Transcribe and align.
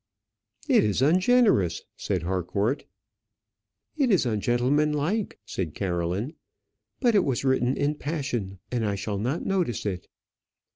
"It 0.67 0.83
is 0.83 1.03
ungenerous," 1.03 1.83
said 1.95 2.23
Harcourt. 2.23 2.85
"It 3.95 4.09
is 4.09 4.25
ungentlemanlike," 4.25 5.37
said 5.45 5.75
Caroline. 5.75 6.33
"But 6.99 7.13
it 7.13 7.23
was 7.23 7.45
written 7.45 7.77
in 7.77 7.93
passion, 7.93 8.57
and 8.71 8.83
I 8.83 8.95
shall 8.95 9.19
not 9.19 9.45
notice 9.45 9.85
it." 9.85 10.07